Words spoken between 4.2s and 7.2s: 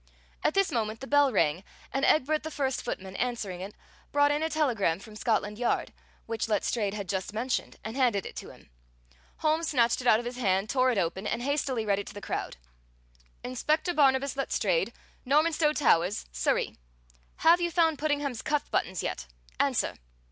in a telegram from Scotland Yard, which Letstrayed had